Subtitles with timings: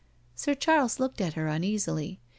[0.33, 2.19] Sir Charles looked at her uneasily.